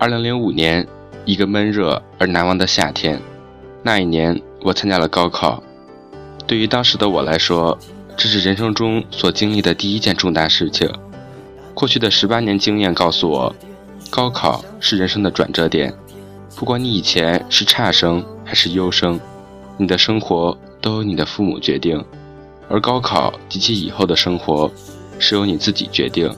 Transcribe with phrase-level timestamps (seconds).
[0.00, 0.88] 二零零五年，
[1.26, 3.20] 一个闷热而难忘的夏天。
[3.82, 5.62] 那一年，我参加了高考。
[6.46, 7.78] 对于当时的我来说，
[8.16, 10.90] 这是人生中所经历的第一件重大事情。
[11.74, 13.54] 过去的十八年经验告诉我，
[14.08, 15.92] 高考是人生的转折点。
[16.56, 19.20] 不管你以前是差生还是优生，
[19.76, 22.02] 你的生活都由你的父母决定，
[22.70, 24.72] 而高考及其以后的生活，
[25.18, 26.34] 是由你自己决定。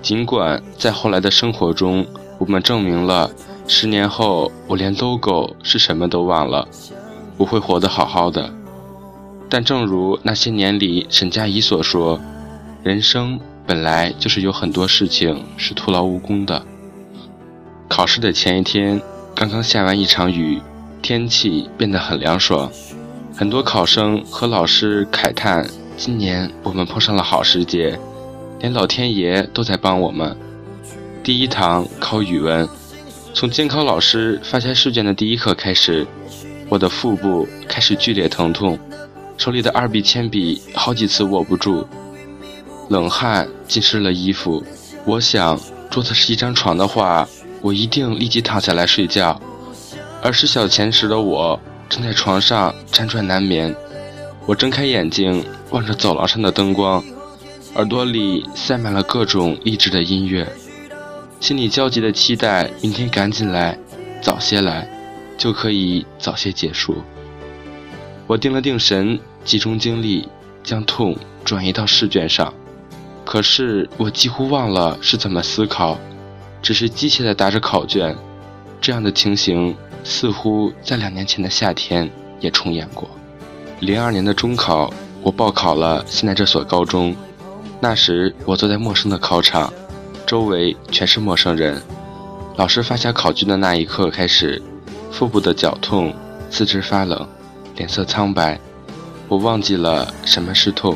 [0.00, 2.06] 尽管在后来的生活中，
[2.38, 3.30] 我们证明了，
[3.66, 6.66] 十年后我连 logo 是什么都忘了，
[7.36, 8.50] 我会活得好好的。
[9.50, 12.20] 但正如那些年里沈佳宜所说，
[12.82, 16.62] 人生本来就是有很多事情是徒劳无功的。
[17.88, 19.00] 考试的前一天，
[19.34, 20.60] 刚刚下完一场雨，
[21.02, 22.70] 天气变得很凉爽，
[23.34, 27.98] 很多考生和老师慨叹：今年我们碰上了好时节。
[28.60, 30.36] 连老天爷都在帮我们。
[31.28, 32.66] 第一堂考语文，
[33.34, 36.06] 从监考老师发下试卷的第一刻开始，
[36.70, 38.78] 我的腹部开始剧烈疼痛，
[39.36, 41.86] 手里的二 B 铅笔好几次握不住，
[42.88, 44.64] 冷汗浸湿了衣服。
[45.04, 47.28] 我想，桌子是一张床的话，
[47.60, 49.38] 我一定立即躺下来睡觉。
[50.22, 53.76] 而是小前时的我，正在床上辗转难眠。
[54.46, 57.04] 我睁开眼睛，望着走廊上的灯光。
[57.74, 60.50] 耳朵里塞满了各种励志的音乐，
[61.40, 63.78] 心里焦急的期待明天赶紧来，
[64.20, 64.88] 早些来，
[65.36, 66.96] 就可以早些结束。
[68.26, 70.28] 我定了定神，集中精力，
[70.64, 72.52] 将痛转移到试卷上。
[73.24, 75.96] 可是我几乎忘了是怎么思考，
[76.60, 78.16] 只是机械地答着考卷。
[78.80, 83.08] 这样的情形似乎在两年前的夏天也重演过。
[83.80, 84.92] 零二年的中考，
[85.22, 87.14] 我报考了现在这所高中。
[87.80, 89.72] 那时我坐在陌生的考场，
[90.28, 91.80] 周围全是陌生人。
[92.56, 94.60] 老师发下考卷的那一刻开始，
[95.10, 96.14] 腹部的绞痛，
[96.50, 97.26] 四肢发冷，
[97.76, 98.60] 脸色苍白。
[99.26, 100.94] 我忘记了什么是痛，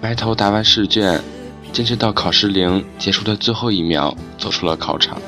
[0.00, 1.20] 埋头答完试卷，
[1.70, 5.20] 坚持到考试铃结束的最后一秒，走出了考场。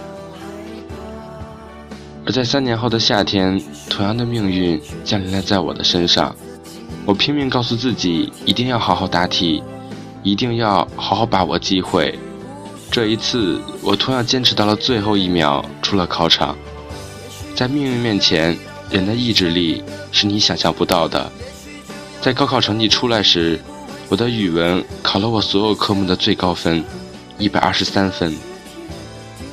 [2.24, 6.34] 而在三年后的夏天，同样的命运降临了在我的身上。
[7.04, 9.62] 我拼命告诉自己，一定要好好答题。
[10.24, 12.18] 一定要好好把握机会。
[12.90, 16.56] 这一次，我同样坚持到了最后一秒，出了考场。
[17.54, 18.58] 在命运面前，
[18.90, 21.30] 人的意志力是你想象不到的。
[22.20, 23.60] 在高考成绩出来时，
[24.08, 26.84] 我的语文考了我所有科目的最高分，
[27.38, 28.34] 一百二十三分。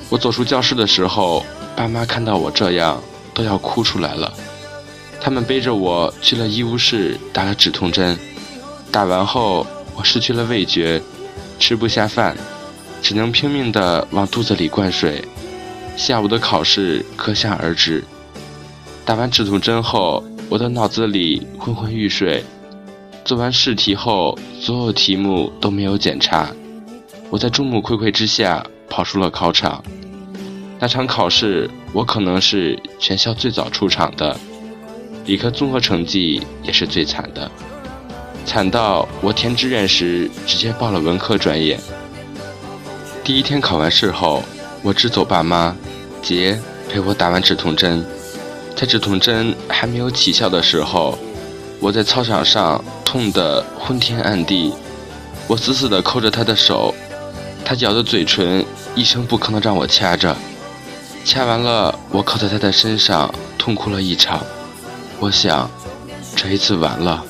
[0.10, 3.02] 我走出教室的时候，爸妈看到我这样，
[3.34, 4.34] 都要哭出来了。
[5.20, 8.18] 他们背着我去了医务室，打了止痛针。
[8.92, 9.66] 打完后。
[9.98, 11.02] 我失去了味觉，
[11.58, 12.36] 吃不下饭，
[13.06, 15.24] 只能拼命地往肚子里灌水。
[15.96, 18.04] 下午的考试可想而知。
[19.06, 22.44] 打完止痛针后，我的脑子里昏昏欲睡。
[23.24, 26.50] 做完试题后，所有题目都没有检查。
[27.30, 29.84] 我在众目睽睽之下跑出了考场。
[30.80, 34.36] 那场考试，我可能是全校最早出场的，
[35.28, 37.52] 理科综合成绩也是最惨的。
[38.48, 41.80] 惨到我填志愿时直接报了文科专业。
[43.26, 44.44] 第一天考完试后，
[44.84, 45.76] 我只走爸妈，
[46.22, 48.06] 杰陪我打完止痛针。
[48.76, 51.18] 在止痛针还没有起效的时候，
[51.80, 54.72] 我在操场上痛得昏天暗地。
[55.48, 56.94] 我死死地扣着他的手，
[57.66, 60.38] 他咬着嘴唇，一声不吭地让我掐着。
[61.26, 64.46] 掐完了，我靠在他的身上痛哭了一场。
[65.20, 65.68] 我想，
[66.36, 67.26] 这一次完了。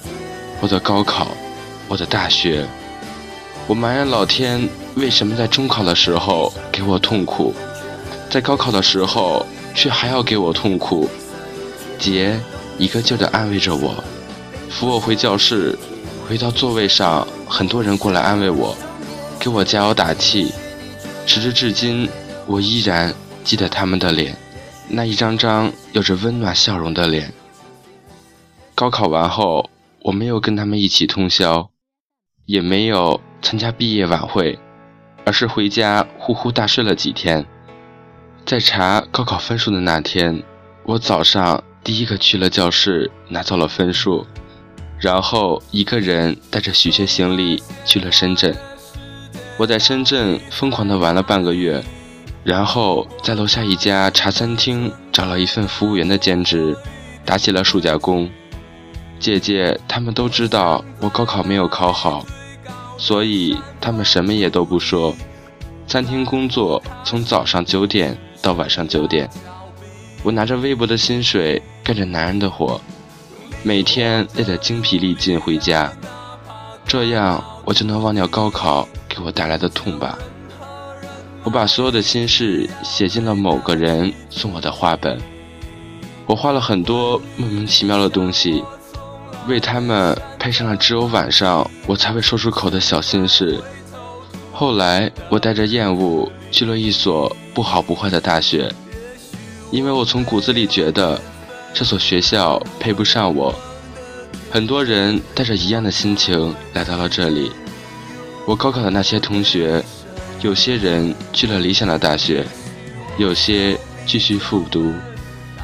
[0.59, 1.29] 我的高考，
[1.88, 2.66] 我的大学，
[3.66, 7.53] 我埋怨老天为什么在中考的时候给我痛苦，
[8.29, 11.09] 在高考的时候却还要给我痛苦。
[12.00, 12.39] 杰
[12.78, 14.03] 一个劲儿地安慰着我，
[14.70, 15.78] 扶我回教室，
[16.28, 18.75] 回到座位上，很多人过来安慰我，
[19.40, 20.52] 给我加油打气。
[21.25, 22.09] 时至至今，
[22.46, 24.35] 我依然记得他们的脸，
[24.87, 27.34] 那一张张有着温暖笑容的脸。
[28.73, 29.70] 高考完后。
[30.05, 31.67] 我没有跟他们一起通宵，
[32.46, 34.59] 也没有参加毕业晚会，
[35.25, 37.45] 而是回家呼呼大睡了几天。
[38.45, 40.43] 在查高考分数的那天，
[40.83, 44.25] 我早上第一个去了教室，拿走了分数，
[44.99, 48.55] 然后一个人带着许些行李去了深圳。
[49.57, 51.83] 我在深圳疯狂的玩了半个月，
[52.43, 56.77] 然后在楼下一家茶餐厅找了一份服务员的兼职，
[57.25, 58.29] 打起了暑假工。
[59.17, 62.23] 姐姐他们都知道我高考没有考好，
[62.97, 65.16] 所以他们什么也都不说。
[65.88, 69.30] 餐厅工作从早上九点到晚上九点，
[70.24, 72.82] 我拿着微薄的薪水干着男人的活，
[73.62, 75.92] 每天累得精疲力尽回家，
[76.86, 80.18] 这样我就能忘掉高考给我带来的痛吧。
[81.44, 85.22] 我把所有的心事写进了某个人送我的画本，
[86.26, 88.64] 我画了很多莫名其妙的东西，
[89.47, 93.62] 为他们配上了只有晚上我才会说出口的小心事。
[94.52, 98.72] 后来，我带着厌恶去了一所不好不坏的大学，
[99.72, 101.20] 因为我从骨子里觉得
[101.74, 103.53] 这所学校配不上我。
[104.50, 107.52] 很多人带着一样的心情来到了这里，
[108.46, 109.84] 我高考的那些同学。
[110.42, 112.46] 有些人去了理想的大学，
[113.18, 113.76] 有些
[114.06, 114.94] 继续复读，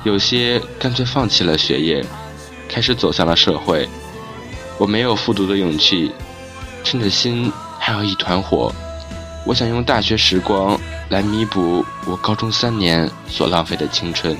[0.03, 2.03] 有些干脆放弃了学业，
[2.71, 3.87] 开始走向了社会。
[4.77, 6.11] 我没有复读的勇气，
[6.83, 8.73] 趁着心还有一团火，
[9.45, 10.79] 我想用大学时光
[11.09, 14.35] 来弥补我高中三年所浪费的青春。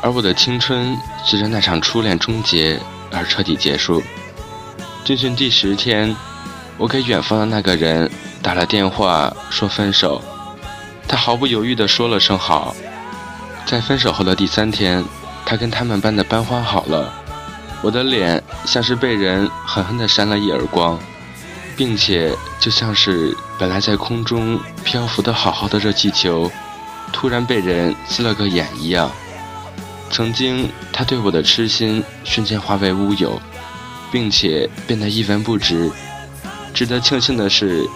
[0.00, 2.80] 而我的青春随着那场初恋终结
[3.12, 4.02] 而彻底结束。
[5.04, 6.16] 军训第十天，
[6.78, 8.10] 我给远方的那个人。
[8.42, 10.20] 打了电话说分手，
[11.06, 12.74] 他毫不犹豫地说了声好。
[13.64, 15.04] 在分手后的第三天，
[15.52, 17.12] 他跟他们班的班花好了。
[17.82, 20.98] 我的脸像是被人狠狠地扇了一耳光，
[21.76, 26.50] 并且就像是本来在空中漂浮的好好的热气球，
[27.12, 29.10] 突然被人呲了个眼一样。
[30.10, 33.38] 曾经他对我的痴心瞬间化为乌有，
[34.10, 35.92] 并且变得一文不值。
[36.72, 37.86] 值得庆幸的是。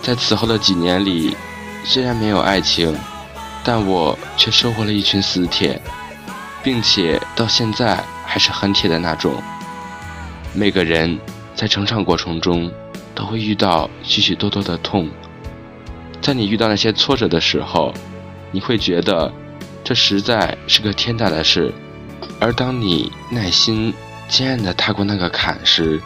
[0.00, 1.36] 在此后的几年里，
[1.84, 2.96] 虽然没有爱情，
[3.64, 5.80] 但我却收获了一群死铁，
[6.62, 9.34] 并且到现在还是很铁的那种。
[10.54, 11.18] 每个人
[11.54, 12.70] 在成长过程中
[13.14, 15.08] 都会遇到许许多多的痛，
[16.20, 17.92] 在你遇到那些挫折的时候，
[18.50, 19.32] 你会觉得
[19.82, 21.72] 这实在是个天大的事，
[22.38, 23.92] 而当你耐心
[24.28, 26.00] 坚韧地踏过那个坎时，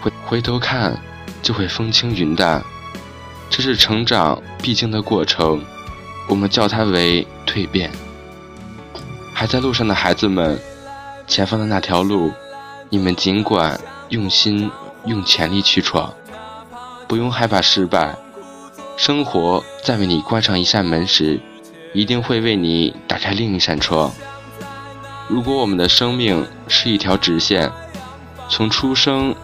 [0.00, 0.96] 回回头看，
[1.42, 2.62] 就会风轻云淡。
[3.48, 5.62] 这是成长必经的过程，
[6.28, 7.90] 我们叫它为蜕变。
[9.38, 10.58] 还在路上的孩子们，
[11.26, 12.32] 前方的那条路，
[12.88, 13.78] 你们尽管
[14.08, 14.70] 用心、
[15.04, 16.10] 用全力去闯，
[17.06, 18.16] 不用害怕失败。
[18.96, 21.38] 生活在为你关上一扇门时，
[21.92, 24.10] 一定会为你打开另一扇窗。
[25.28, 27.70] 如果我们的生命是一条直线，
[28.48, 29.36] 从出生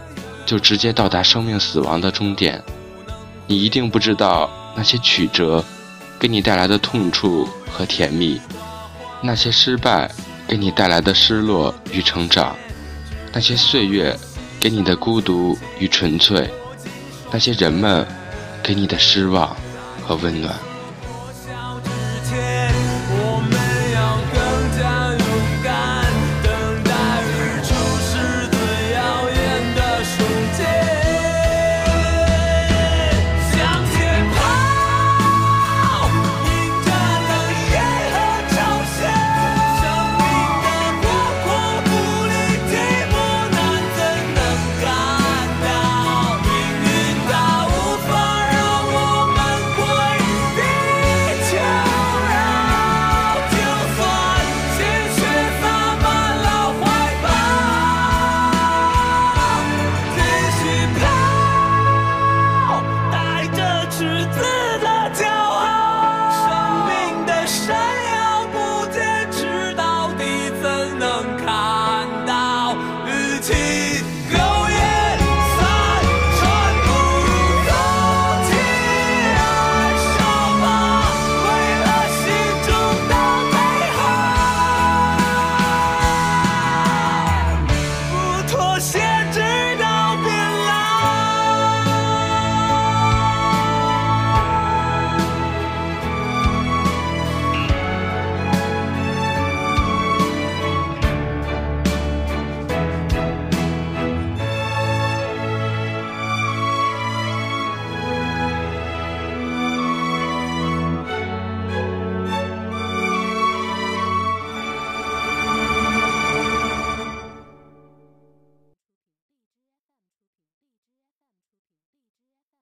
[0.46, 2.64] 就直接到达生命死亡的终点。
[3.46, 5.62] 你一定不知道那些曲折
[6.18, 8.40] 给你带来的痛处和甜蜜，
[9.22, 10.10] 那些失败
[10.48, 12.56] 给你带来的失落与成长，
[13.32, 14.18] 那些岁月
[14.58, 16.50] 给你的孤独与纯粹，
[17.30, 18.04] 那些人们
[18.62, 19.56] 给你的失望
[20.02, 20.54] 和温暖。